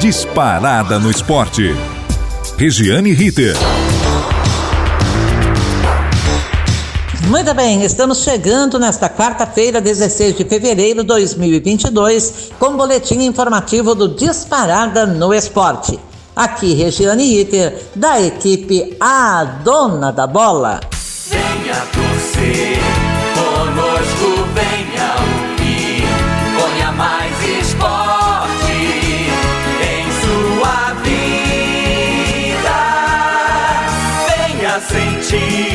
Disparada 0.00 0.98
no 0.98 1.10
esporte. 1.10 1.76
Regiane 2.56 3.12
Ritter. 3.12 3.54
Muito 7.28 7.54
bem, 7.54 7.84
estamos 7.84 8.24
chegando 8.24 8.78
nesta 8.80 9.08
quarta-feira, 9.08 9.80
16 9.80 10.36
de 10.36 10.44
fevereiro 10.44 11.02
de 11.02 11.06
2022, 11.06 12.52
com 12.58 12.66
o 12.68 12.76
boletim 12.76 13.22
informativo 13.22 13.94
do 13.94 14.08
Disparada 14.08 15.06
no 15.06 15.32
Esporte. 15.32 15.98
Aqui, 16.34 16.74
Regiane 16.74 17.36
Ritter, 17.36 17.90
da 17.94 18.20
equipe 18.20 18.96
A 18.98 19.44
Dona 19.62 20.10
da 20.10 20.26
Bola. 20.26 20.80
Venha 21.28 21.76
torcer, 21.92 22.91
See. 35.32 35.71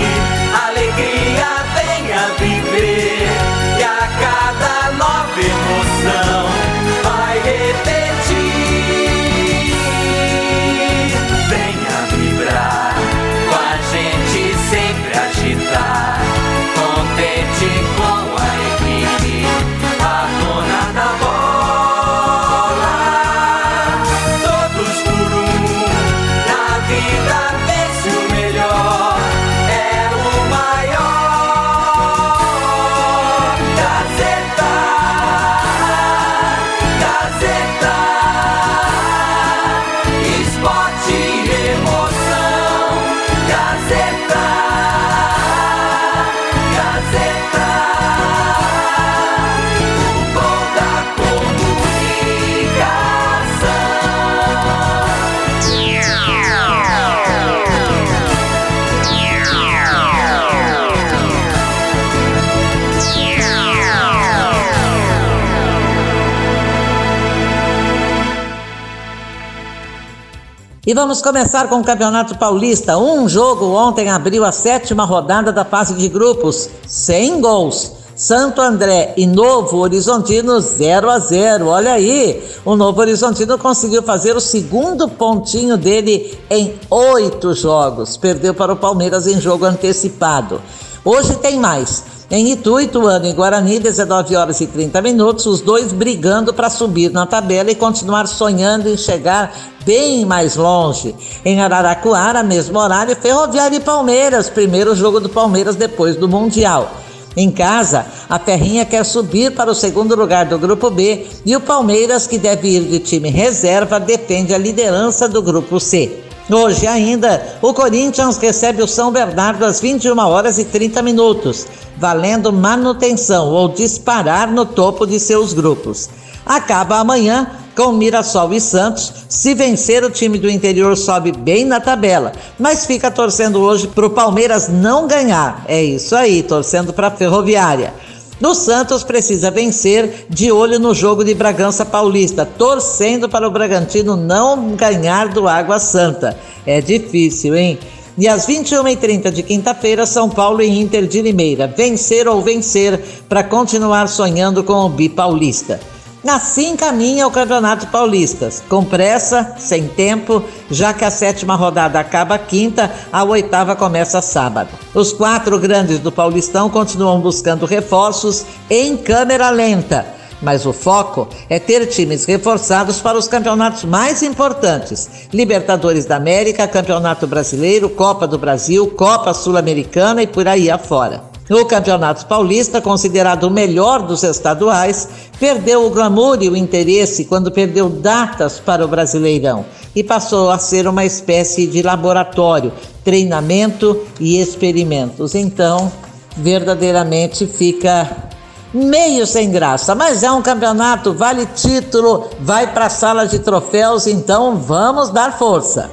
E 70.88 70.94
vamos 70.94 71.22
começar 71.22 71.68
com 71.68 71.82
o 71.82 71.84
Campeonato 71.84 72.38
Paulista. 72.38 72.98
Um 72.98 73.28
jogo 73.28 73.66
ontem 73.76 74.10
abriu 74.10 74.46
a 74.46 74.54
sétima 74.54 75.04
rodada 75.04 75.52
da 75.52 75.66
fase 75.66 75.96
de 75.96 76.08
grupos, 76.08 76.70
sem 76.88 77.42
gols. 77.42 77.92
Santo 78.16 78.62
André 78.62 79.14
e 79.18 79.28
Novo 79.28 79.80
Horizontino 79.80 80.62
0 80.62 81.10
a 81.10 81.20
0. 81.20 81.68
Olha 81.68 81.92
aí, 81.92 82.42
o 82.64 82.78
Novo 82.78 83.02
Horizontino 83.02 83.58
conseguiu 83.58 84.02
fazer 84.02 84.38
o 84.38 84.40
segundo 84.40 85.10
pontinho 85.10 85.76
dele 85.76 86.40
em 86.50 86.80
oito 86.90 87.54
jogos. 87.54 88.16
Perdeu 88.16 88.54
para 88.54 88.72
o 88.72 88.78
Palmeiras 88.78 89.28
em 89.28 89.42
jogo 89.42 89.66
antecipado. 89.66 90.62
Hoje 91.04 91.36
tem 91.36 91.60
mais. 91.60 92.17
Em 92.30 92.52
Itu, 92.52 92.82
Ituano 92.82 93.26
e 93.26 93.32
Guarani, 93.32 93.80
19 93.80 94.36
horas 94.36 94.60
e 94.60 94.68
30 94.68 95.02
minutos, 95.02 95.46
os 95.46 95.62
dois 95.62 95.94
brigando 95.94 96.54
para 96.54 96.70
subir 96.70 97.10
na 97.10 97.26
tabela 97.26 97.72
e 97.72 97.76
continuar 97.76 98.28
sonhando 98.28 98.90
em 98.90 98.98
chegar 98.98 99.56
bem 99.86 100.26
mais 100.26 100.58
longe. 100.58 101.16
Em 101.46 101.62
Araraquara, 101.62 102.44
mesmo 102.44 102.78
horário, 102.78 103.16
Ferroviária 103.16 103.78
e 103.78 103.80
Palmeiras, 103.80 104.50
primeiro 104.50 104.94
jogo 104.94 105.22
do 105.22 105.30
Palmeiras 105.30 105.78
depois 105.78 106.18
do 106.18 106.28
Mundial. 106.28 106.92
Em 107.38 107.50
casa, 107.50 108.06
a 108.28 108.38
Ferrinha 108.38 108.84
quer 108.84 109.06
subir 109.06 109.54
para 109.54 109.72
o 109.72 109.76
segundo 109.76 110.14
lugar 110.14 110.48
do 110.48 110.60
Grupo 110.60 110.90
B 110.90 111.26
e 111.46 111.56
o 111.56 111.62
Palmeiras, 111.62 112.28
que 112.28 112.38
deve 112.38 112.68
ir 112.68 112.82
de 112.82 113.00
time 113.00 113.30
reserva, 113.30 114.02
defende 114.02 114.54
a 114.54 114.58
liderança 114.58 115.30
do 115.30 115.42
Grupo 115.42 115.80
C. 115.80 116.27
Hoje 116.50 116.88
ainda, 116.88 117.58
o 117.62 117.74
Corinthians 117.74 118.38
recebe 118.38 118.82
o 118.82 118.88
São 118.88 119.12
Bernardo 119.12 119.66
às 119.66 119.82
21 119.82 120.18
horas 120.18 120.58
e 120.58 120.64
30 120.64 121.02
minutos, 121.02 121.68
valendo 121.98 122.54
manutenção 122.54 123.50
ou 123.50 123.68
disparar 123.68 124.50
no 124.50 124.66
topo 124.66 125.06
de 125.06 125.20
seus 125.20 125.52
grupos. 125.52 126.10
Acaba 126.46 127.00
amanhã 127.00 127.52
com 127.76 127.92
Mirassol 127.92 128.54
e 128.54 128.62
Santos. 128.62 129.12
Se 129.28 129.54
vencer, 129.54 130.06
o 130.06 130.10
time 130.10 130.40
do 130.40 130.50
interior 130.50 130.96
sobe 130.96 131.34
bem 131.34 131.66
na 131.66 131.82
tabela, 131.82 132.32
mas 132.58 132.86
fica 132.86 133.12
torcendo 133.12 133.60
hoje 133.60 133.88
para 133.88 134.06
o 134.06 134.12
Palmeiras 134.12 134.70
não 134.70 135.06
ganhar. 135.06 135.66
É 135.68 135.84
isso 135.84 136.16
aí, 136.16 136.42
torcendo 136.42 136.94
para 136.94 137.08
a 137.08 137.12
Ferroviária. 137.12 137.94
No 138.40 138.54
Santos 138.54 139.04
precisa 139.04 139.50
vencer 139.50 140.28
de 140.30 140.52
olho 140.52 140.80
no 140.80 140.94
jogo 140.94 141.24
de 141.24 141.34
Bragança 141.34 141.84
Paulista, 141.84 142.46
torcendo 142.46 143.28
para 143.28 143.48
o 143.48 143.52
Bragantino 143.52 144.16
não 144.16 144.76
ganhar 144.76 145.30
do 145.30 145.48
Água 145.48 145.80
Santa. 145.80 146.38
É 146.66 146.80
difícil, 146.80 147.56
hein? 147.56 147.80
E 148.16 148.28
às 148.28 148.48
21h30 148.48 149.32
de 149.32 149.44
quinta-feira, 149.44 150.06
São 150.06 150.30
Paulo 150.30 150.62
e 150.62 150.80
Inter 150.80 151.08
de 151.08 151.22
Limeira. 151.22 151.68
Vencer 151.68 152.28
ou 152.28 152.42
vencer 152.42 153.00
para 153.28 153.44
continuar 153.44 154.08
sonhando 154.08 154.64
com 154.64 154.86
o 154.86 154.90
Bipaulista. 154.90 155.80
Assim 156.26 156.76
caminha 156.76 157.28
o 157.28 157.32
Campeonato 157.32 157.88
Paulista, 157.88 158.50
com 158.68 158.84
pressa, 158.84 159.56
sem 159.58 159.88
tempo, 159.88 160.44
já 160.70 160.94
que 160.94 161.06
a 161.06 161.12
sétima 161.12 161.56
rodada 161.56 162.00
acaba 162.00 162.38
quinta, 162.38 162.92
a 163.12 163.24
oitava 163.24 163.76
começa 163.76 164.22
sábado. 164.22 164.70
Os 164.94 165.14
quatro 165.14 165.60
grandes 165.60 166.00
do 166.00 166.12
Paulistão 166.12 166.70
continuam 166.70 167.22
buscando 167.22 167.66
reforços 167.66 168.46
em 168.70 168.98
câmera 168.98 169.50
lenta, 169.52 170.06
mas 170.42 170.66
o 170.66 170.74
foco 170.74 171.28
é 171.50 171.60
ter 171.60 171.86
times 171.88 172.26
reforçados 172.26 173.00
para 173.00 173.18
os 173.18 173.28
campeonatos 173.28 173.84
mais 173.86 174.22
importantes: 174.22 175.10
Libertadores 175.32 176.06
da 176.06 176.18
América, 176.18 176.68
Campeonato 176.68 177.28
Brasileiro, 177.28 177.90
Copa 177.90 178.28
do 178.28 178.38
Brasil, 178.38 178.88
Copa 178.88 179.34
Sul-Americana 179.34 180.24
e 180.24 180.28
por 180.28 180.48
aí 180.48 180.70
afora. 180.70 181.37
O 181.50 181.66
Campeonato 181.66 182.26
Paulista, 182.26 182.82
considerado 182.82 183.46
o 183.46 183.52
melhor 183.52 184.02
dos 184.02 184.22
estaduais, 184.24 185.08
perdeu 185.40 185.86
o 185.86 185.90
glamour 185.90 186.40
e 186.42 186.50
o 186.50 186.58
interesse 186.58 187.24
quando 187.24 187.52
perdeu 187.52 187.90
datas 187.90 188.60
para 188.60 188.84
o 188.84 188.88
Brasileirão 188.88 189.66
e 189.96 190.04
passou 190.04 190.52
a 190.52 190.60
ser 190.60 190.88
uma 190.88 191.06
espécie 191.06 191.66
de 191.66 191.82
laboratório, 191.82 192.74
treinamento 193.04 193.98
e 194.20 194.42
experimentos. 194.42 195.36
Então, 195.36 195.90
verdadeiramente 196.36 197.48
fica 197.48 198.28
meio 198.74 199.26
sem 199.26 199.50
graça, 199.50 199.96
mas 199.96 200.24
é 200.24 200.32
um 200.32 200.42
campeonato, 200.42 201.14
vale 201.14 201.46
título, 201.46 202.30
vai 202.42 202.74
para 202.74 202.88
a 202.88 202.90
sala 202.90 203.26
de 203.26 203.40
troféus, 203.40 204.06
então 204.06 204.58
vamos 204.58 205.10
dar 205.12 205.38
força. 205.38 205.90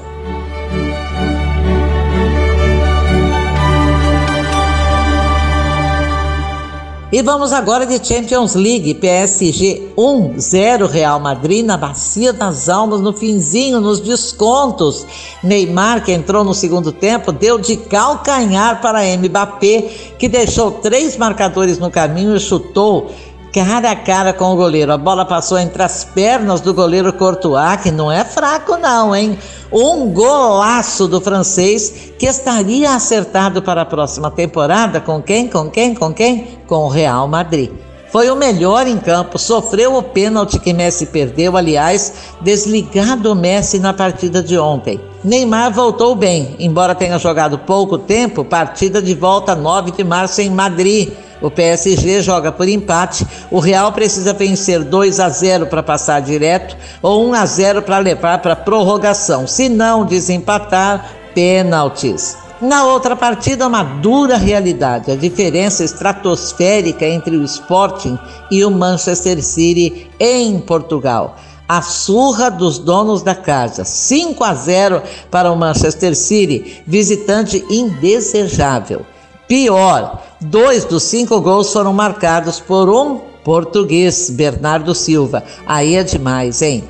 E 7.15 7.23
vamos 7.23 7.53
agora 7.53 7.87
de 7.87 8.05
Champions 8.05 8.57
League, 8.57 8.93
PSG 8.95 9.93
1-0 9.97 10.89
Real 10.89 11.21
Madrid 11.21 11.65
na 11.65 11.77
Bacia 11.77 12.33
das 12.33 12.69
Almas 12.69 13.01
no 13.01 13.13
finzinho, 13.13 13.81
nos 13.81 14.01
descontos. 14.01 15.07
Neymar, 15.41 16.03
que 16.03 16.11
entrou 16.11 16.43
no 16.43 16.53
segundo 16.53 16.91
tempo, 16.91 17.31
deu 17.31 17.57
de 17.57 17.77
calcanhar 17.77 18.81
para 18.83 19.05
Mbappé, 19.17 19.83
que 20.19 20.29
deixou 20.29 20.73
três 20.73 21.17
marcadores 21.17 21.79
no 21.79 21.89
caminho 21.89 22.35
e 22.35 22.41
chutou 22.41 23.13
cara 23.53 23.93
a 23.93 23.95
cara 23.95 24.33
com 24.33 24.47
o 24.47 24.57
goleiro. 24.57 24.93
A 24.93 24.99
bola 24.99 25.25
passou 25.25 25.57
entre 25.57 25.85
as 25.85 26.03
pernas 26.03 26.61
do 26.61 26.75
goleiro 26.75 27.13
Courtois, 27.13 27.81
que 27.81 27.93
não 27.93 28.11
é 28.11 28.25
fraco 28.25 28.77
não, 28.77 29.15
hein? 29.15 29.39
Um 29.77 30.13
golaço 30.13 31.09
do 31.09 31.21
francês 31.21 32.13
que 32.17 32.27
estaria 32.27 32.95
acertado 32.95 33.61
para 33.61 33.83
a 33.83 33.85
próxima 33.85 34.31
temporada 34.31 35.01
com 35.01 35.21
quem? 35.21 35.49
Com 35.49 35.69
quem? 35.69 35.97
Com 35.97 36.15
quem? 36.15 36.47
Com 36.65 36.85
o 36.85 36.89
Real 36.89 37.27
Madrid. 37.27 37.73
Foi 38.13 38.31
o 38.31 38.37
melhor 38.37 38.87
em 38.87 38.97
campo, 38.97 39.37
sofreu 39.37 39.97
o 39.97 40.03
pênalti 40.05 40.61
que 40.61 40.73
Messi 40.73 41.07
perdeu, 41.07 41.57
aliás, 41.57 42.13
desligado 42.41 43.35
Messi 43.35 43.81
na 43.81 43.93
partida 43.93 44.41
de 44.41 44.57
ontem. 44.57 45.01
Neymar 45.25 45.73
voltou 45.73 46.15
bem, 46.15 46.55
embora 46.61 46.95
tenha 46.95 47.19
jogado 47.19 47.59
pouco 47.59 47.99
tempo, 47.99 48.45
partida 48.45 49.03
de 49.03 49.13
volta 49.13 49.57
9 49.57 49.91
de 49.91 50.05
março 50.05 50.41
em 50.41 50.51
Madrid. 50.51 51.11
O 51.45 51.51
PSG 51.51 52.23
joga 52.23 52.51
por 52.51 52.67
empate. 52.67 53.27
O 53.51 53.59
Real 53.59 53.93
precisa 53.93 54.33
vencer 54.33 54.83
2 54.83 55.21
a 55.21 55.29
0 55.29 55.67
para 55.67 55.83
passar 55.83 56.23
direto 56.23 56.75
ou 57.03 57.29
1 57.29 57.35
a 57.35 57.45
0 57.45 57.83
para 57.83 57.99
levar 57.99 58.39
para 58.39 58.57
prorrogação. 58.57 59.47
Se 59.47 59.69
não 59.69 60.07
desempatar, 60.07 61.07
pênaltis. 61.35 62.39
Na 62.63 62.87
outra 62.87 63.15
partida, 63.15 63.67
uma 63.67 63.83
dura 63.83 64.39
realidade, 64.39 65.11
a 65.11 65.17
diferença 65.17 65.85
estratosférica 65.85 67.05
entre 67.05 67.37
o 67.37 67.45
Sporting 67.45 68.19
e 68.51 68.65
o 68.65 68.71
Manchester 68.71 69.43
City 69.43 70.11
em 70.19 70.59
Portugal. 70.61 71.37
A 71.69 71.83
surra 71.83 72.51
dos 72.51 72.79
donos 72.79 73.23
da 73.23 73.35
casa, 73.35 73.85
5 73.85 74.43
a 74.43 74.55
0 74.55 75.03
para 75.31 75.53
o 75.53 75.57
Manchester 75.57 76.17
City, 76.17 76.83
visitante 76.87 77.63
indesejável. 77.69 79.05
Pior, 79.47 80.23
dois 80.41 80.85
dos 80.85 81.03
cinco 81.03 81.41
gols 81.41 81.73
foram 81.73 81.93
marcados 81.93 82.61
por 82.61 82.89
um 82.89 83.21
português, 83.45 84.31
Bernardo 84.31 84.95
Silva. 84.95 85.45
Aí 85.67 85.97
é 85.97 86.03
demais, 86.03 86.63
hein? 86.63 86.85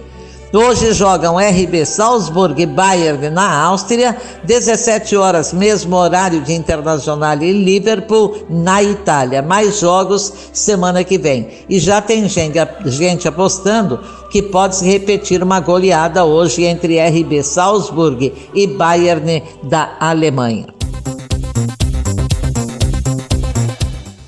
Hoje 0.52 0.92
jogam 0.92 1.36
RB 1.36 1.84
Salzburg 1.84 2.62
e 2.62 2.64
Bayern 2.64 3.28
na 3.28 3.60
Áustria, 3.60 4.16
17 4.44 5.16
horas, 5.16 5.52
mesmo 5.52 5.96
horário 5.96 6.42
de 6.42 6.52
Internacional 6.52 7.42
e 7.42 7.50
Liverpool 7.50 8.46
na 8.48 8.80
Itália. 8.80 9.42
Mais 9.42 9.80
jogos 9.80 10.32
semana 10.52 11.02
que 11.02 11.18
vem. 11.18 11.48
E 11.68 11.80
já 11.80 12.00
tem 12.00 12.28
gente, 12.28 12.56
gente 12.86 13.26
apostando 13.26 13.98
que 14.30 14.42
pode 14.42 14.76
se 14.76 14.86
repetir 14.86 15.42
uma 15.42 15.58
goleada 15.58 16.24
hoje 16.24 16.62
entre 16.62 17.00
RB 17.00 17.42
Salzburg 17.42 18.32
e 18.54 18.66
Bayern 18.68 19.42
da 19.64 19.96
Alemanha. 19.98 20.73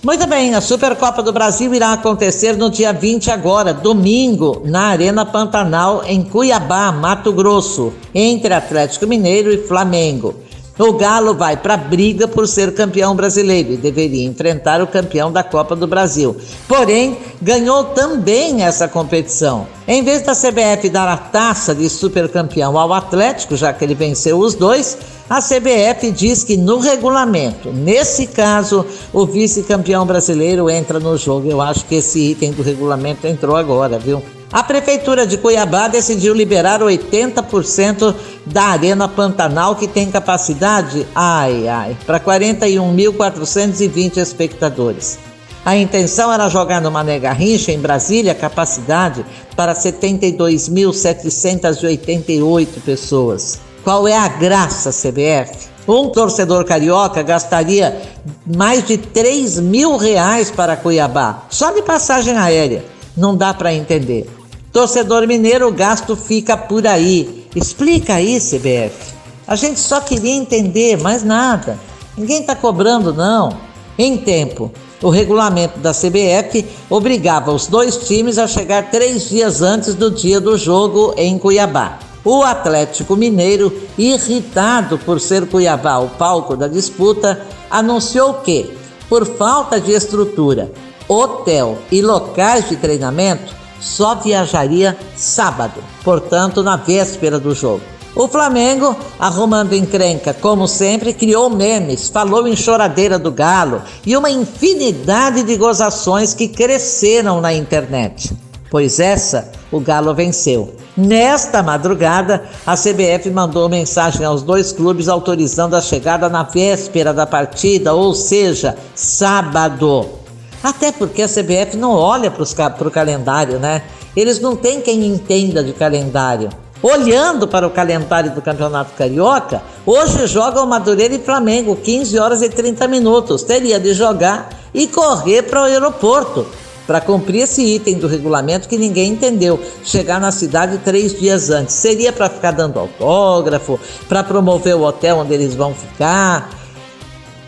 Muito 0.06 0.24
bem, 0.24 0.54
a 0.54 0.60
Supercopa 0.60 1.20
do 1.20 1.32
Brasil 1.32 1.74
irá 1.74 1.92
acontecer 1.92 2.56
no 2.56 2.70
dia 2.70 2.92
20 2.92 3.28
agora, 3.28 3.74
domingo, 3.74 4.62
na 4.64 4.82
Arena 4.82 5.26
Pantanal, 5.26 6.04
em 6.06 6.22
Cuiabá, 6.22 6.92
Mato 6.92 7.32
Grosso, 7.32 7.92
entre 8.14 8.54
Atlético 8.54 9.04
Mineiro 9.04 9.52
e 9.52 9.66
Flamengo. 9.66 10.45
O 10.78 10.92
Galo 10.92 11.32
vai 11.32 11.56
para 11.56 11.72
a 11.72 11.78
briga 11.78 12.28
por 12.28 12.46
ser 12.46 12.74
campeão 12.74 13.16
brasileiro 13.16 13.72
e 13.72 13.76
deveria 13.78 14.26
enfrentar 14.26 14.82
o 14.82 14.86
campeão 14.86 15.32
da 15.32 15.42
Copa 15.42 15.74
do 15.74 15.86
Brasil. 15.86 16.36
Porém, 16.68 17.16
ganhou 17.40 17.84
também 17.84 18.62
essa 18.62 18.86
competição. 18.86 19.66
Em 19.88 20.02
vez 20.02 20.20
da 20.20 20.34
CBF 20.34 20.90
dar 20.90 21.08
a 21.08 21.16
taça 21.16 21.74
de 21.74 21.88
supercampeão 21.88 22.78
ao 22.78 22.92
Atlético, 22.92 23.56
já 23.56 23.72
que 23.72 23.84
ele 23.84 23.94
venceu 23.94 24.38
os 24.38 24.54
dois, 24.54 24.98
a 25.30 25.40
CBF 25.40 26.10
diz 26.12 26.44
que 26.44 26.58
no 26.58 26.78
regulamento, 26.78 27.72
nesse 27.72 28.26
caso, 28.26 28.84
o 29.14 29.24
vice-campeão 29.24 30.04
brasileiro 30.04 30.68
entra 30.68 31.00
no 31.00 31.16
jogo. 31.16 31.50
Eu 31.50 31.62
acho 31.62 31.86
que 31.86 31.94
esse 31.94 32.32
item 32.32 32.52
do 32.52 32.62
regulamento 32.62 33.26
entrou 33.26 33.56
agora, 33.56 33.98
viu? 33.98 34.22
A 34.52 34.62
Prefeitura 34.62 35.26
de 35.26 35.38
Cuiabá 35.38 35.88
decidiu 35.88 36.32
liberar 36.32 36.80
80% 36.80 38.14
da 38.46 38.66
Arena 38.66 39.08
Pantanal, 39.08 39.74
que 39.74 39.88
tem 39.88 40.08
capacidade, 40.10 41.04
ai, 41.14 41.66
ai, 41.66 41.96
para 42.06 42.20
41.420 42.20 44.18
espectadores. 44.18 45.18
A 45.64 45.74
intenção 45.76 46.32
era 46.32 46.48
jogar 46.48 46.80
no 46.80 46.92
Mané 46.92 47.18
Garrincha, 47.18 47.72
em 47.72 47.80
Brasília, 47.80 48.36
capacidade 48.36 49.26
para 49.56 49.74
72.788 49.74 52.68
pessoas. 52.84 53.58
Qual 53.82 54.06
é 54.06 54.16
a 54.16 54.28
graça, 54.28 54.92
CBF? 54.92 55.74
Um 55.88 56.10
torcedor 56.10 56.64
carioca 56.64 57.20
gastaria 57.20 58.00
mais 58.46 58.86
de 58.86 58.96
3 58.96 59.58
mil 59.58 59.96
reais 59.96 60.52
para 60.52 60.76
Cuiabá, 60.76 61.46
só 61.50 61.72
de 61.72 61.82
passagem 61.82 62.36
aérea. 62.36 62.84
Não 63.16 63.36
dá 63.36 63.52
para 63.52 63.74
entender. 63.74 64.35
Torcedor 64.76 65.26
mineiro, 65.26 65.68
o 65.68 65.72
gasto 65.72 66.14
fica 66.14 66.54
por 66.54 66.86
aí. 66.86 67.46
Explica 67.56 68.16
aí, 68.16 68.38
CBF. 68.38 69.14
A 69.48 69.56
gente 69.56 69.80
só 69.80 70.02
queria 70.02 70.34
entender, 70.34 70.98
mais 70.98 71.22
nada. 71.22 71.78
Ninguém 72.14 72.42
está 72.42 72.54
cobrando, 72.54 73.10
não. 73.10 73.56
Em 73.98 74.18
tempo, 74.18 74.70
o 75.02 75.08
regulamento 75.08 75.78
da 75.78 75.92
CBF 75.92 76.66
obrigava 76.90 77.52
os 77.52 77.66
dois 77.66 77.96
times 78.06 78.36
a 78.36 78.46
chegar 78.46 78.90
três 78.90 79.30
dias 79.30 79.62
antes 79.62 79.94
do 79.94 80.10
dia 80.10 80.42
do 80.42 80.58
jogo 80.58 81.14
em 81.16 81.38
Cuiabá. 81.38 81.98
O 82.22 82.42
Atlético 82.42 83.16
Mineiro, 83.16 83.72
irritado 83.96 84.98
por 84.98 85.22
ser 85.22 85.46
Cuiabá 85.46 86.00
o 86.00 86.10
palco 86.10 86.54
da 86.54 86.68
disputa, 86.68 87.46
anunciou 87.70 88.34
que, 88.34 88.76
por 89.08 89.24
falta 89.24 89.80
de 89.80 89.92
estrutura, 89.92 90.70
hotel 91.08 91.78
e 91.90 92.02
locais 92.02 92.68
de 92.68 92.76
treinamento, 92.76 93.56
só 93.80 94.14
viajaria 94.14 94.96
sábado, 95.16 95.82
portanto, 96.02 96.62
na 96.62 96.76
véspera 96.76 97.38
do 97.38 97.54
jogo. 97.54 97.82
O 98.14 98.26
Flamengo, 98.26 98.96
arrumando 99.18 99.74
encrenca, 99.74 100.32
como 100.32 100.66
sempre, 100.66 101.12
criou 101.12 101.50
memes, 101.50 102.08
falou 102.08 102.48
em 102.48 102.56
choradeira 102.56 103.18
do 103.18 103.30
galo 103.30 103.82
e 104.06 104.16
uma 104.16 104.30
infinidade 104.30 105.42
de 105.42 105.54
gozações 105.56 106.32
que 106.32 106.48
cresceram 106.48 107.42
na 107.42 107.52
internet. 107.52 108.34
Pois 108.70 108.98
essa, 108.98 109.52
o 109.70 109.78
Galo 109.78 110.14
venceu. 110.14 110.74
Nesta 110.96 111.62
madrugada, 111.62 112.44
a 112.66 112.74
CBF 112.74 113.30
mandou 113.30 113.68
mensagem 113.68 114.24
aos 114.24 114.42
dois 114.42 114.72
clubes 114.72 115.08
autorizando 115.08 115.74
a 115.74 115.80
chegada 115.80 116.28
na 116.28 116.42
véspera 116.42 117.12
da 117.12 117.26
partida, 117.26 117.94
ou 117.94 118.14
seja, 118.14 118.76
sábado. 118.94 120.25
Até 120.62 120.92
porque 120.92 121.22
a 121.22 121.28
CBF 121.28 121.76
não 121.76 121.92
olha 121.92 122.30
para 122.30 122.88
o 122.88 122.90
calendário, 122.90 123.58
né? 123.58 123.82
Eles 124.16 124.40
não 124.40 124.56
têm 124.56 124.80
quem 124.80 125.06
entenda 125.06 125.62
de 125.62 125.72
calendário. 125.72 126.48
Olhando 126.82 127.48
para 127.48 127.66
o 127.66 127.70
calendário 127.70 128.34
do 128.34 128.42
Campeonato 128.42 128.92
Carioca, 128.92 129.62
hoje 129.84 130.26
joga 130.26 130.62
o 130.62 130.66
Madureira 130.66 131.14
e 131.14 131.18
Flamengo, 131.18 131.74
15 131.74 132.18
horas 132.18 132.42
e 132.42 132.48
30 132.48 132.86
minutos. 132.86 133.42
Teria 133.42 133.80
de 133.80 133.94
jogar 133.94 134.50
e 134.74 134.86
correr 134.86 135.42
para 135.42 135.62
o 135.62 135.64
aeroporto 135.64 136.46
para 136.86 137.00
cumprir 137.00 137.42
esse 137.42 137.62
item 137.62 137.98
do 137.98 138.06
regulamento 138.06 138.68
que 138.68 138.78
ninguém 138.78 139.12
entendeu. 139.12 139.60
Chegar 139.82 140.20
na 140.20 140.30
cidade 140.30 140.78
três 140.78 141.18
dias 141.18 141.50
antes. 141.50 141.74
Seria 141.74 142.12
para 142.12 142.28
ficar 142.28 142.52
dando 142.52 142.78
autógrafo, 142.78 143.80
para 144.08 144.22
promover 144.22 144.76
o 144.76 144.82
hotel 144.82 145.18
onde 145.18 145.34
eles 145.34 145.54
vão 145.54 145.74
ficar. 145.74 146.50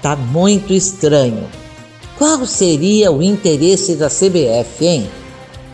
Tá 0.02 0.16
muito 0.16 0.72
estranho. 0.72 1.46
Qual 2.18 2.44
seria 2.46 3.12
o 3.12 3.22
interesse 3.22 3.94
da 3.94 4.08
CBF, 4.08 4.84
hein? 4.84 5.08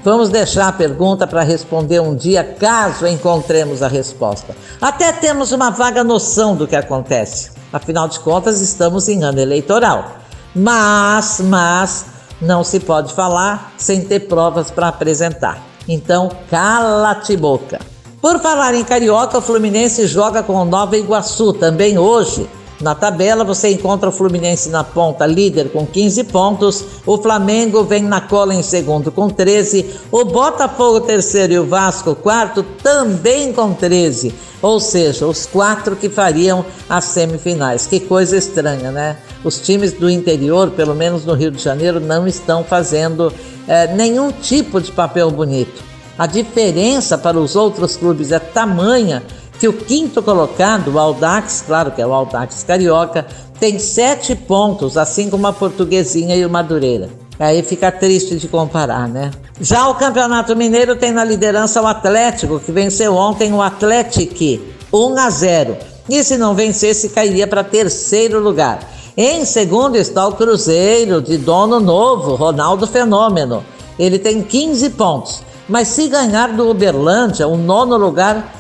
Vamos 0.05 0.29
deixar 0.29 0.69
a 0.69 0.73
pergunta 0.73 1.27
para 1.27 1.43
responder 1.43 2.01
um 2.01 2.15
dia, 2.15 2.45
caso 2.45 3.07
encontremos 3.07 3.83
a 3.83 3.89
resposta. 3.89 4.55
Até 4.79 5.11
temos 5.11 5.53
uma 5.53 5.71
vaga 5.71 6.05
noção 6.05 6.55
do 6.55 6.67
que 6.67 6.77
acontece. 6.77 7.53
Afinal 7.73 8.07
de 8.09 8.21
contas, 8.21 8.61
estamos 8.61 9.09
em 9.09 9.25
ano 9.25 9.41
eleitoral. 9.41 10.19
Mas, 10.55 11.41
mas, 11.43 12.05
não 12.43 12.63
se 12.63 12.79
pode 12.79 13.15
falar 13.15 13.73
sem 13.79 14.03
ter 14.05 14.21
provas 14.21 14.71
para 14.71 14.89
apresentar. 14.89 15.65
Então, 15.89 16.31
cala-te 16.51 17.39
boca. 17.39 17.81
Por 18.21 18.39
falar 18.39 18.75
em 18.75 18.85
Carioca, 18.85 19.39
o 19.39 19.43
Fluminense 19.43 20.07
joga 20.07 20.43
com 20.43 20.57
o 20.57 20.65
Nova 20.67 20.95
Iguaçu 20.99 21.55
também 21.55 21.97
hoje 21.97 22.47
na 22.81 22.95
tabela 22.95 23.45
você 23.45 23.69
encontra 23.71 24.09
o 24.09 24.13
Fluminense 24.13 24.69
na 24.69 24.83
ponta, 24.83 25.27
líder 25.27 25.71
com 25.71 25.87
15 25.87 26.25
pontos. 26.25 26.85
O 27.07 27.19
Flamengo 27.19 27.85
vem 27.85 28.03
na 28.03 28.21
cola 28.21 28.55
em 28.55 28.63
segundo 28.63 29.13
com 29.13 29.29
13. 29.29 29.87
O 30.11 30.25
Botafogo 30.25 31.01
terceiro 31.01 31.53
e 31.53 31.59
o 31.59 31.67
Vasco 31.67 32.15
quarto 32.15 32.65
também 32.83 33.53
com 33.53 33.73
13. 33.73 34.35
Ou 34.61 34.81
seja, 34.81 35.27
os 35.27 35.47
quatro 35.47 35.95
que 35.95 36.09
fariam 36.09 36.65
as 36.89 37.05
semifinais. 37.05 37.87
Que 37.87 38.01
coisa 38.01 38.37
estranha, 38.37 38.91
né? 38.91 39.19
Os 39.45 39.61
times 39.61 39.93
do 39.93 40.09
interior, 40.09 40.71
pelo 40.71 40.95
menos 40.95 41.25
no 41.25 41.35
Rio 41.35 41.51
de 41.51 41.63
Janeiro, 41.63 42.01
não 42.01 42.27
estão 42.27 42.65
fazendo 42.65 43.33
é, 43.69 43.95
nenhum 43.95 44.33
tipo 44.33 44.81
de 44.81 44.91
papel 44.91 45.31
bonito. 45.31 45.83
A 46.19 46.27
diferença 46.27 47.19
para 47.19 47.39
os 47.39 47.57
outros 47.57 47.97
clubes 47.97 48.33
é 48.33 48.39
tamanha 48.39 49.23
que 49.65 49.69
o 49.69 49.73
quinto 49.73 50.23
colocado, 50.23 50.93
o 50.93 50.99
Aldax, 50.99 51.65
claro 51.67 51.91
que 51.91 52.03
é 52.03 52.07
o 52.07 52.13
Aldax 52.13 52.63
Carioca, 52.65 53.27
tem 53.59 53.79
sete 53.79 54.37
pontos, 54.37 54.99
assim 54.99 55.31
como 55.31 55.47
a 55.47 55.55
Portuguesinha 55.55 56.37
e 56.37 56.45
o 56.45 56.51
Madureira. 56.51 57.09
Aí 57.39 57.63
fica 57.63 57.91
triste 57.91 58.37
de 58.37 58.47
comparar, 58.47 59.09
né? 59.09 59.31
Já 59.59 59.89
o 59.89 59.95
Campeonato 59.95 60.55
Mineiro 60.55 60.97
tem 60.97 61.13
na 61.13 61.25
liderança 61.25 61.81
o 61.81 61.87
Atlético, 61.87 62.61
que 62.61 62.71
venceu 62.71 63.15
ontem 63.15 63.55
o 63.55 63.63
Atlético 63.63 64.63
1 64.93 65.19
a 65.19 65.31
0. 65.31 65.77
E 66.11 66.23
se 66.23 66.37
não 66.37 66.55
vencesse, 66.55 67.09
cairia 67.09 67.47
para 67.47 67.65
terceiro 67.65 68.41
lugar. 68.41 68.81
Em 69.17 69.47
segundo 69.47 69.97
está 69.97 70.29
o 70.29 70.33
Cruzeiro, 70.33 71.23
de 71.23 71.39
dono 71.39 71.81
novo, 71.81 72.35
Ronaldo 72.35 72.87
Fenômeno. 72.87 73.65
Ele 73.99 74.19
tem 74.19 74.43
15 74.43 74.91
pontos. 74.91 75.43
Mas 75.67 75.89
se 75.89 76.09
ganhar 76.09 76.53
do 76.53 76.69
Uberlândia, 76.69 77.49
o 77.49 77.57
nono 77.57 77.97
lugar 77.97 78.54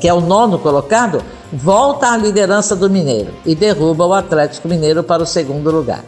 que 0.00 0.08
é 0.08 0.14
o 0.14 0.20
nono 0.20 0.58
colocado, 0.58 1.22
volta 1.52 2.10
à 2.10 2.16
liderança 2.16 2.74
do 2.76 2.90
Mineiro 2.90 3.32
e 3.44 3.54
derruba 3.54 4.06
o 4.06 4.12
Atlético 4.12 4.68
Mineiro 4.68 5.02
para 5.02 5.22
o 5.22 5.26
segundo 5.26 5.70
lugar. 5.70 6.04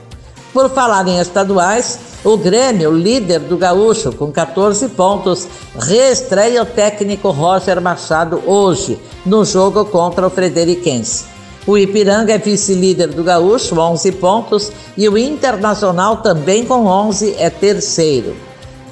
Por 0.53 0.71
falar 0.71 1.07
em 1.07 1.19
estaduais, 1.19 1.99
o 2.25 2.37
Grêmio, 2.37 2.91
líder 2.91 3.41
do 3.41 3.59
Gaúcho, 3.59 4.11
com 4.13 4.33
14 4.33 4.89
pontos, 4.89 5.47
reestreia 5.79 6.63
o 6.63 6.67
técnico 6.67 7.31
Roger 7.31 7.81
Machado 7.81 8.43
hoje, 8.47 8.99
no 9.25 9.45
jogo 9.45 9.85
contra 9.85 10.27
o 10.27 10.31
Frederiquense. 10.31 11.25
O 11.67 11.77
Ipiranga 11.77 12.33
é 12.33 12.39
vice-líder 12.39 13.09
do 13.09 13.23
Gaúcho, 13.23 13.79
11 13.79 14.13
pontos, 14.13 14.73
e 14.97 15.09
o 15.09 15.19
Internacional, 15.19 16.19
também 16.19 16.65
com 16.65 16.87
11, 16.87 17.35
é 17.39 17.51
terceiro. 17.51 18.35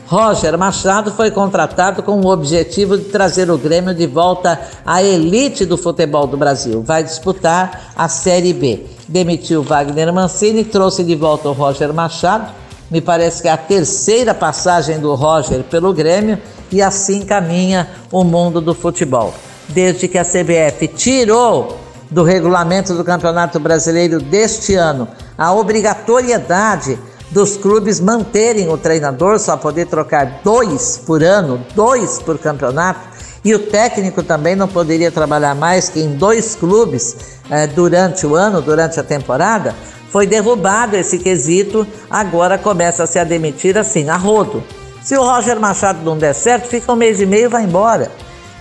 Roger 0.06 0.58
Machado 0.58 1.10
foi 1.12 1.30
contratado 1.30 2.02
com 2.02 2.20
o 2.20 2.26
objetivo 2.26 2.98
de 2.98 3.04
trazer 3.04 3.50
o 3.50 3.56
Grêmio 3.56 3.94
de 3.94 4.06
volta 4.06 4.60
à 4.84 5.02
elite 5.02 5.64
do 5.64 5.78
futebol 5.78 6.26
do 6.26 6.36
Brasil. 6.36 6.82
Vai 6.82 7.02
disputar 7.02 7.92
a 7.96 8.06
Série 8.06 8.52
B. 8.52 8.84
Demitiu 9.08 9.62
Wagner 9.62 10.12
Mancini 10.12 10.62
trouxe 10.62 11.02
de 11.02 11.14
volta 11.14 11.48
o 11.48 11.52
Roger 11.52 11.92
Machado. 11.92 12.52
Me 12.90 13.00
parece 13.00 13.40
que 13.40 13.48
é 13.48 13.52
a 13.52 13.56
terceira 13.56 14.34
passagem 14.34 15.00
do 15.00 15.14
Roger 15.14 15.62
pelo 15.64 15.92
Grêmio 15.92 16.38
e 16.70 16.82
assim 16.82 17.24
caminha 17.24 17.88
o 18.12 18.22
mundo 18.22 18.60
do 18.60 18.74
futebol. 18.74 19.32
Desde 19.68 20.06
que 20.06 20.18
a 20.18 20.24
CBF 20.24 20.86
tirou 20.88 21.78
do 22.10 22.22
regulamento 22.22 22.94
do 22.94 23.02
Campeonato 23.02 23.58
Brasileiro 23.58 24.20
deste 24.20 24.74
ano 24.74 25.08
a 25.36 25.52
obrigatoriedade 25.52 26.98
dos 27.30 27.56
clubes 27.56 28.00
manterem 28.00 28.68
o 28.68 28.78
treinador, 28.78 29.38
só 29.38 29.56
poder 29.56 29.86
trocar 29.86 30.40
dois 30.44 30.98
por 31.04 31.22
ano, 31.22 31.64
dois 31.74 32.20
por 32.20 32.38
campeonato, 32.38 33.00
e 33.44 33.54
o 33.54 33.58
técnico 33.58 34.22
também 34.22 34.56
não 34.56 34.68
poderia 34.68 35.10
trabalhar 35.10 35.54
mais 35.54 35.88
que 35.88 36.00
em 36.00 36.16
dois 36.16 36.54
clubes 36.54 37.16
eh, 37.50 37.66
durante 37.66 38.26
o 38.26 38.34
ano, 38.34 38.62
durante 38.62 38.98
a 38.98 39.02
temporada, 39.02 39.74
foi 40.10 40.26
derrubado 40.26 40.96
esse 40.96 41.18
quesito, 41.18 41.86
agora 42.08 42.56
começa 42.56 43.02
a 43.02 43.06
se 43.06 43.18
a 43.18 43.24
demitir 43.24 43.76
assim, 43.76 44.08
a 44.08 44.16
rodo. 44.16 44.62
Se 45.02 45.18
o 45.18 45.22
Roger 45.22 45.58
Machado 45.60 46.02
não 46.02 46.16
der 46.16 46.34
certo, 46.34 46.68
fica 46.68 46.92
um 46.92 46.96
mês 46.96 47.20
e 47.20 47.26
meio 47.26 47.46
e 47.46 47.48
vai 47.48 47.64
embora. 47.64 48.10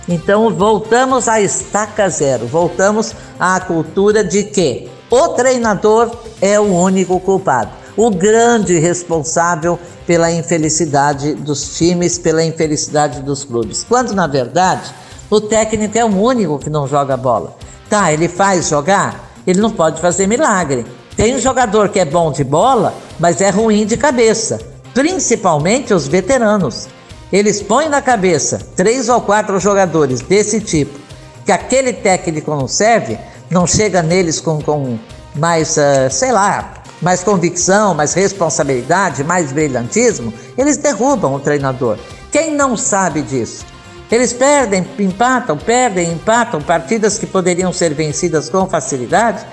Então 0.08 0.50
voltamos 0.50 1.28
à 1.28 1.40
estaca 1.40 2.08
zero, 2.10 2.46
voltamos 2.46 3.14
à 3.38 3.58
cultura 3.60 4.22
de 4.22 4.44
que 4.44 4.90
o 5.10 5.28
treinador 5.28 6.10
é 6.42 6.60
o 6.60 6.64
único 6.64 7.18
culpado, 7.20 7.70
o 7.96 8.10
grande 8.10 8.78
responsável 8.78 9.78
pela 10.06 10.30
infelicidade 10.30 11.34
dos 11.34 11.76
times, 11.76 12.18
pela 12.18 12.44
infelicidade 12.44 13.22
dos 13.22 13.44
clubes. 13.44 13.84
Quando 13.88 14.12
na 14.12 14.26
verdade 14.26 14.92
o 15.30 15.40
técnico 15.40 15.96
é 15.96 16.04
o 16.04 16.16
único 16.16 16.58
que 16.58 16.70
não 16.70 16.86
joga 16.86 17.16
bola. 17.16 17.56
Tá, 17.88 18.12
ele 18.12 18.28
faz 18.28 18.68
jogar, 18.68 19.32
ele 19.46 19.60
não 19.60 19.70
pode 19.70 20.00
fazer 20.00 20.26
milagre. 20.26 20.84
Tem 21.16 21.34
um 21.34 21.40
jogador 21.40 21.88
que 21.88 22.00
é 22.00 22.04
bom 22.04 22.32
de 22.32 22.42
bola, 22.42 22.94
mas 23.18 23.40
é 23.40 23.50
ruim 23.50 23.86
de 23.86 23.96
cabeça, 23.96 24.60
principalmente 24.92 25.94
os 25.94 26.08
veteranos. 26.08 26.88
Eles 27.32 27.62
põem 27.62 27.88
na 27.88 28.02
cabeça 28.02 28.60
três 28.76 29.08
ou 29.08 29.20
quatro 29.20 29.58
jogadores 29.58 30.20
desse 30.20 30.60
tipo, 30.60 30.98
que 31.44 31.52
aquele 31.52 31.92
técnico 31.92 32.50
não 32.50 32.66
serve, 32.66 33.18
não 33.50 33.66
chega 33.66 34.02
neles 34.02 34.40
com, 34.40 34.60
com 34.60 34.98
mais, 35.34 35.76
uh, 35.76 36.10
sei 36.10 36.32
lá, 36.32 36.83
mais 37.04 37.22
convicção, 37.22 37.94
mais 37.94 38.14
responsabilidade, 38.14 39.22
mais 39.22 39.52
brilhantismo, 39.52 40.32
eles 40.56 40.78
derrubam 40.78 41.34
o 41.34 41.38
treinador. 41.38 41.98
Quem 42.32 42.54
não 42.54 42.78
sabe 42.78 43.20
disso? 43.20 43.66
Eles 44.10 44.32
perdem, 44.32 44.86
empatam, 44.98 45.56
perdem, 45.58 46.12
empatam 46.12 46.62
partidas 46.62 47.18
que 47.18 47.26
poderiam 47.26 47.72
ser 47.72 47.92
vencidas 47.92 48.48
com 48.48 48.66
facilidade. 48.66 49.44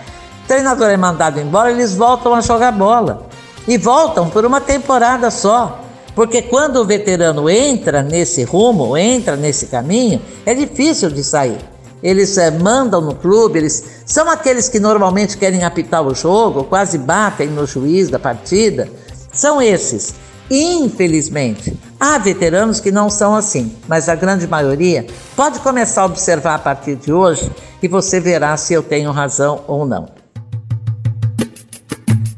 O 0.46 0.48
treinador 0.48 0.90
é 0.90 0.98
mandado 0.98 1.42
embora, 1.42 1.72
eles 1.72 1.94
voltam 1.94 2.34
a 2.34 2.40
jogar 2.40 2.72
bola. 2.72 3.28
E 3.68 3.78
voltam 3.78 4.30
por 4.30 4.46
uma 4.46 4.62
temporada 4.62 5.30
só. 5.30 5.82
Porque 6.16 6.42
quando 6.42 6.78
o 6.78 6.86
veterano 6.86 7.50
entra 7.50 8.02
nesse 8.02 8.44
rumo, 8.44 8.96
entra 8.96 9.36
nesse 9.36 9.68
caminho, 9.68 10.22
é 10.46 10.54
difícil 10.54 11.10
de 11.10 11.24
sair. 11.24 11.71
Eles 12.02 12.38
é, 12.38 12.50
mandam 12.50 13.02
no 13.02 13.16
clube, 13.16 13.60
eles 13.60 13.84
são 14.06 14.30
aqueles 14.30 14.68
que 14.68 14.80
normalmente 14.80 15.38
querem 15.38 15.64
apitar 15.64 16.02
o 16.06 16.16
jogo, 16.16 16.64
quase 16.64 16.98
batem 16.98 17.48
no 17.48 17.66
juiz 17.68 18.10
da 18.10 18.18
partida. 18.18 18.90
São 19.32 19.62
esses. 19.62 20.16
Infelizmente, 20.50 21.80
há 21.98 22.18
veteranos 22.18 22.82
que 22.82 22.92
não 22.92 23.10
são 23.10 23.34
assim, 23.34 23.74
mas 23.88 24.10
a 24.10 24.16
grande 24.16 24.46
maioria 24.48 25.06
pode 25.36 25.60
começar 25.60 26.02
a 26.02 26.06
observar 26.06 26.56
a 26.56 26.60
partir 26.60 26.98
de 26.98 27.14
hoje 27.14 27.50
e 27.82 27.88
você 27.88 28.20
verá 28.20 28.58
se 28.58 28.74
eu 28.74 28.84
tenho 28.84 29.12
razão 29.12 29.64
ou 29.66 29.86
não. 29.86 30.10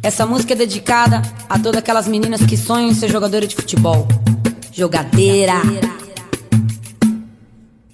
Essa 0.03 0.25
música 0.25 0.53
é 0.53 0.55
dedicada 0.58 1.22
a 1.50 1.58
todas 1.58 1.79
aquelas 1.79 2.08
meninas 2.08 2.46
que 2.46 2.58
sonham 2.58 2.89
em 2.89 2.93
ser 2.93 3.10
jogadora 3.10 3.48
de 3.48 3.55
futebol. 3.55 4.05
Jogadeira. 4.72 5.53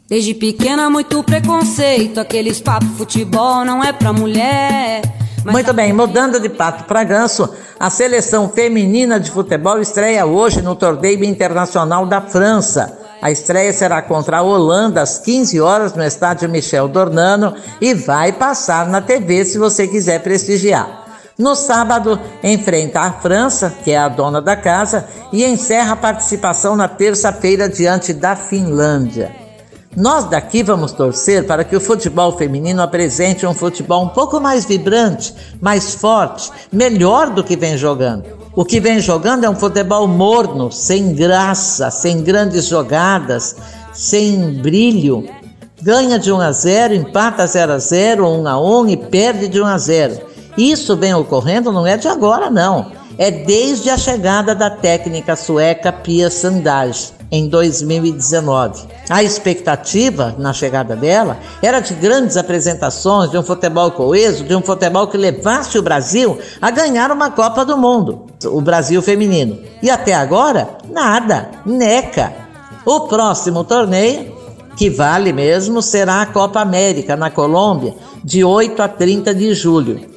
Desde 0.09 0.33
pequena, 0.33 0.89
muito 0.89 1.23
preconceito. 1.23 2.19
Aqueles 2.19 2.59
papo 2.59 2.87
futebol 2.97 3.63
não 3.63 3.83
é 3.83 3.93
pra 3.93 4.11
mulher. 4.11 5.03
Muito 5.45 5.71
bem, 5.71 5.93
mudando 5.93 6.39
de 6.39 6.49
pato 6.49 6.85
para 6.85 7.03
ganso, 7.03 7.47
a 7.79 7.91
seleção 7.91 8.49
feminina 8.49 9.19
de 9.19 9.29
futebol 9.29 9.79
estreia 9.79 10.25
hoje 10.25 10.63
no 10.63 10.75
Torneio 10.75 11.23
Internacional 11.23 12.07
da 12.07 12.21
França. 12.21 12.97
A 13.21 13.29
estreia 13.29 13.71
será 13.71 14.01
contra 14.01 14.39
a 14.39 14.41
Holanda 14.41 14.99
às 14.99 15.19
15 15.19 15.61
horas 15.61 15.93
no 15.93 16.03
estádio 16.03 16.49
Michel 16.49 16.87
Dornano 16.87 17.53
e 17.79 17.93
vai 17.93 18.31
passar 18.31 18.87
na 18.87 19.01
TV 19.01 19.45
se 19.45 19.59
você 19.59 19.87
quiser 19.87 20.23
prestigiar. 20.23 21.05
No 21.37 21.53
sábado, 21.53 22.19
enfrenta 22.43 23.01
a 23.01 23.11
França, 23.11 23.71
que 23.83 23.91
é 23.91 23.97
a 23.97 24.09
dona 24.09 24.41
da 24.41 24.55
casa, 24.55 25.07
e 25.31 25.45
encerra 25.45 25.93
a 25.93 25.97
participação 25.97 26.75
na 26.75 26.87
terça-feira 26.87 27.69
diante 27.69 28.11
da 28.11 28.35
Finlândia. 28.35 29.48
Nós 29.95 30.25
daqui 30.25 30.61
vamos 30.61 30.91
torcer 30.91 31.47
para 31.47 31.63
que 31.63 31.75
o 31.75 31.81
futebol 31.81 32.37
feminino 32.37 32.81
apresente 32.81 33.45
um 33.45 33.55
futebol 33.55 34.03
um 34.03 34.09
pouco 34.09 34.39
mais 34.39 34.63
vibrante, 34.63 35.33
mais 35.59 35.95
forte, 35.95 36.51
melhor 36.71 37.31
do 37.31 37.43
que 37.43 37.57
vem 37.57 37.75
jogando. 37.75 38.25
O 38.55 38.63
que 38.63 38.79
vem 38.79 38.99
jogando 38.99 39.45
é 39.45 39.49
um 39.49 39.55
futebol 39.55 40.07
morno, 40.07 40.71
sem 40.71 41.13
graça, 41.13 41.89
sem 41.89 42.21
grandes 42.21 42.65
jogadas, 42.67 43.55
sem 43.91 44.53
brilho. 44.61 45.27
Ganha 45.81 46.19
de 46.19 46.31
1 46.31 46.39
a 46.39 46.51
0, 46.51 46.93
empata 46.93 47.47
0 47.47 47.73
a 47.73 47.79
0, 47.79 48.27
1 48.27 48.47
a 48.47 48.61
1 48.61 48.89
e 48.89 48.97
perde 48.97 49.47
de 49.47 49.59
1 49.59 49.65
a 49.65 49.77
0. 49.77 50.21
Isso 50.57 50.95
vem 50.95 51.15
ocorrendo 51.15 51.71
não 51.71 51.87
é 51.87 51.97
de 51.97 52.07
agora, 52.07 52.49
não. 52.49 52.98
É 53.19 53.29
desde 53.29 53.89
a 53.89 53.97
chegada 53.97 54.55
da 54.55 54.69
técnica 54.69 55.35
sueca 55.35 55.91
Pia 55.91 56.29
Sandage 56.29 57.11
em 57.29 57.49
2019. 57.49 58.87
A 59.09 59.21
expectativa 59.21 60.33
na 60.37 60.53
chegada 60.53 60.95
dela 60.95 61.37
era 61.61 61.81
de 61.81 61.93
grandes 61.95 62.37
apresentações, 62.37 63.29
de 63.29 63.37
um 63.37 63.43
futebol 63.43 63.91
coeso, 63.91 64.45
de 64.45 64.55
um 64.55 64.61
futebol 64.61 65.05
que 65.07 65.17
levasse 65.17 65.77
o 65.77 65.81
Brasil 65.81 66.39
a 66.61 66.71
ganhar 66.71 67.11
uma 67.11 67.29
Copa 67.29 67.65
do 67.65 67.77
Mundo, 67.77 68.27
o 68.45 68.61
Brasil 68.61 69.01
feminino. 69.01 69.59
E 69.83 69.89
até 69.89 70.13
agora, 70.13 70.77
nada, 70.89 71.49
neca. 71.65 72.31
O 72.85 73.01
próximo 73.01 73.65
torneio, 73.65 74.33
que 74.77 74.89
vale 74.89 75.33
mesmo, 75.33 75.81
será 75.81 76.21
a 76.21 76.25
Copa 76.25 76.61
América 76.61 77.17
na 77.17 77.29
Colômbia, 77.29 77.93
de 78.23 78.45
8 78.45 78.81
a 78.81 78.87
30 78.87 79.35
de 79.35 79.53
julho. 79.53 80.08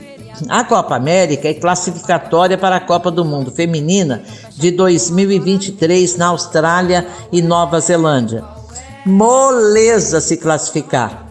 A 0.49 0.65
Copa 0.65 0.97
América 0.97 1.49
é 1.49 1.55
classificatória 1.55 2.59
para 2.59 2.77
a 2.77 2.81
Copa 2.81 3.11
do 3.11 3.25
Mundo 3.25 3.51
Feminina 3.51 4.23
de 4.57 4.71
2023 4.71 6.17
na 6.17 6.29
Austrália 6.29 7.07
e 7.31 7.43
Nova 7.43 7.81
Zelândia. 7.81 8.45
Moleza 9.05 10.21
se 10.21 10.37
classificar. 10.37 11.27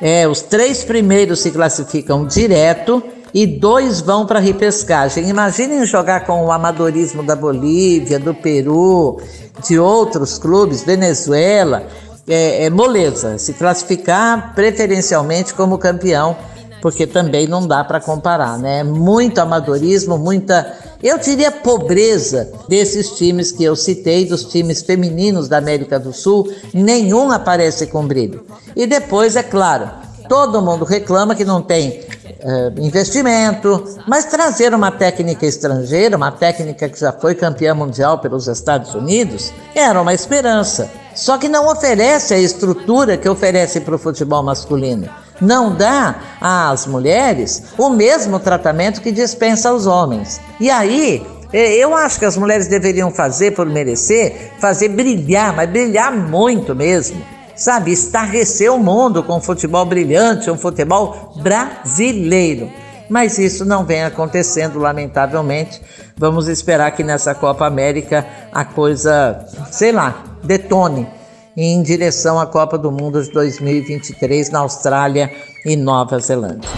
É, 0.00 0.28
os 0.28 0.42
três 0.42 0.84
primeiros 0.84 1.40
se 1.40 1.50
classificam 1.50 2.26
direto 2.26 3.02
e 3.32 3.46
dois 3.46 4.00
vão 4.00 4.26
para 4.26 4.38
repescagem. 4.38 5.28
Imaginem 5.28 5.84
jogar 5.84 6.24
com 6.24 6.44
o 6.44 6.52
amadorismo 6.52 7.22
da 7.22 7.34
Bolívia, 7.34 8.18
do 8.18 8.34
Peru, 8.34 9.20
de 9.66 9.78
outros 9.78 10.38
clubes, 10.38 10.82
Venezuela. 10.82 11.86
É, 12.28 12.64
é 12.64 12.70
moleza 12.70 13.38
se 13.38 13.52
classificar 13.52 14.54
preferencialmente 14.54 15.54
como 15.54 15.78
campeão 15.78 16.36
porque 16.80 17.06
também 17.06 17.46
não 17.46 17.66
dá 17.66 17.82
para 17.84 18.00
comparar, 18.00 18.58
né? 18.58 18.82
Muito 18.82 19.38
amadorismo, 19.38 20.18
muita, 20.18 20.74
eu 21.02 21.18
diria 21.18 21.50
pobreza 21.50 22.50
desses 22.68 23.10
times 23.10 23.50
que 23.52 23.64
eu 23.64 23.74
citei, 23.74 24.24
dos 24.24 24.44
times 24.44 24.82
femininos 24.82 25.48
da 25.48 25.58
América 25.58 25.98
do 25.98 26.12
Sul, 26.12 26.52
nenhum 26.72 27.30
aparece 27.30 27.86
com 27.86 28.06
brilho. 28.06 28.44
E 28.74 28.86
depois, 28.86 29.36
é 29.36 29.42
claro, 29.42 29.90
todo 30.28 30.62
mundo 30.62 30.84
reclama 30.84 31.34
que 31.34 31.44
não 31.44 31.62
tem 31.62 32.04
é, 32.40 32.72
investimento, 32.78 33.84
mas 34.06 34.26
trazer 34.26 34.74
uma 34.74 34.90
técnica 34.90 35.46
estrangeira, 35.46 36.16
uma 36.16 36.30
técnica 36.30 36.88
que 36.88 37.00
já 37.00 37.12
foi 37.12 37.34
campeã 37.34 37.74
mundial 37.74 38.18
pelos 38.18 38.46
Estados 38.46 38.94
Unidos, 38.94 39.52
era 39.74 40.00
uma 40.00 40.14
esperança. 40.14 40.90
Só 41.14 41.38
que 41.38 41.48
não 41.48 41.66
oferece 41.66 42.34
a 42.34 42.38
estrutura 42.38 43.16
que 43.16 43.28
oferece 43.28 43.80
para 43.80 43.96
o 43.96 43.98
futebol 43.98 44.42
masculino. 44.42 45.08
Não 45.40 45.74
dá 45.74 46.16
às 46.40 46.86
mulheres 46.86 47.62
o 47.76 47.90
mesmo 47.90 48.38
tratamento 48.38 49.00
que 49.00 49.12
dispensa 49.12 49.70
aos 49.70 49.86
homens. 49.86 50.40
E 50.58 50.70
aí, 50.70 51.26
eu 51.52 51.94
acho 51.94 52.18
que 52.18 52.24
as 52.24 52.36
mulheres 52.36 52.66
deveriam 52.66 53.10
fazer 53.10 53.52
por 53.52 53.66
merecer, 53.66 54.52
fazer 54.58 54.88
brilhar, 54.88 55.54
mas 55.54 55.70
brilhar 55.70 56.12
muito 56.12 56.74
mesmo. 56.74 57.22
Sabe, 57.54 57.92
estarrecer 57.92 58.70
o 58.70 58.78
mundo 58.78 59.22
com 59.22 59.36
um 59.36 59.40
futebol 59.40 59.86
brilhante, 59.86 60.50
um 60.50 60.58
futebol 60.58 61.32
brasileiro. 61.36 62.70
Mas 63.08 63.38
isso 63.38 63.64
não 63.64 63.84
vem 63.84 64.04
acontecendo, 64.04 64.78
lamentavelmente. 64.78 65.80
Vamos 66.18 66.48
esperar 66.48 66.90
que 66.90 67.02
nessa 67.02 67.34
Copa 67.34 67.66
América 67.66 68.26
a 68.52 68.64
coisa, 68.64 69.46
sei 69.70 69.92
lá, 69.92 70.22
detone 70.42 71.08
em 71.56 71.82
direção 71.82 72.38
à 72.38 72.46
Copa 72.46 72.76
do 72.76 72.92
Mundo 72.92 73.22
de 73.22 73.30
2023 73.30 74.50
na 74.50 74.58
Austrália 74.58 75.32
e 75.64 75.74
Nova 75.74 76.18
Zelândia. 76.18 76.68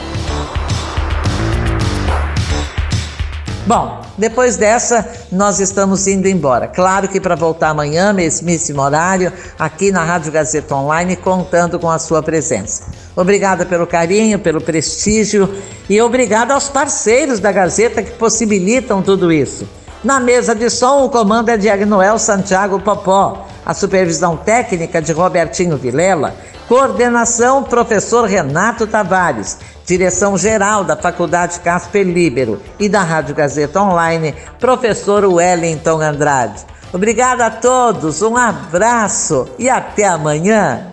Bom, 3.67 4.01
depois 4.17 4.57
dessa, 4.57 5.07
nós 5.31 5.61
estamos 5.61 6.07
indo 6.07 6.27
embora. 6.27 6.67
Claro 6.69 7.07
que 7.07 7.21
para 7.21 7.35
voltar 7.35 7.69
amanhã, 7.69 8.15
mesmíssimo 8.15 8.81
horário, 8.81 9.31
aqui 9.59 9.93
na 9.93 10.03
Rádio 10.03 10.33
Gazeta 10.33 10.75
Online, 10.75 11.17
contando 11.17 11.79
com 11.79 11.91
a 11.91 11.99
sua 11.99 12.23
presença. 12.23 12.85
Obrigada 13.15 13.67
pelo 13.67 13.87
carinho, 13.87 14.39
pelo 14.39 14.61
prestígio 14.61 15.53
e 15.87 16.01
obrigada 16.01 16.55
aos 16.55 16.71
parceiros 16.71 17.41
da 17.41 17.53
Gazeta 17.53 18.03
que 18.03 18.13
possibilitam 18.13 19.03
tudo 19.03 19.31
isso. 19.31 19.69
Na 20.03 20.19
mesa 20.19 20.55
de 20.55 20.71
som, 20.71 21.05
o 21.05 21.11
comando 21.11 21.49
é 21.49 21.57
de 21.57 21.69
Agnoel 21.69 22.19
Santiago 22.19 22.81
Popó, 22.81 23.47
a 23.69 23.75
supervisão 23.75 24.35
técnica 24.35 25.03
de 25.03 25.13
Robertinho 25.13 25.77
Vilela, 25.77 26.35
coordenação 26.67 27.63
professor 27.63 28.25
Renato 28.25 28.87
Tavares, 28.87 29.59
direção 29.85 30.39
geral 30.39 30.85
da 30.85 30.97
Faculdade 30.97 31.61
Casper 31.61 32.07
Libero 32.07 32.63
e 32.81 32.89
da 32.89 33.03
Rádio 33.03 33.35
Gazeta 33.35 33.83
Online, 33.83 34.35
professor 34.59 35.23
Wellington 35.27 36.01
Andrade. 36.01 36.65
Obrigada 36.95 37.45
a 37.45 37.51
todos, 37.51 38.23
um 38.23 38.39
abraço 38.39 39.47
e 39.59 39.69
até 39.69 40.07
amanhã. 40.07 40.87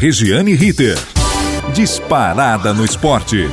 Regiane 0.00 0.52
Ritter. 0.52 0.98
Disparada 1.72 2.74
no 2.74 2.84
esporte. 2.84 3.48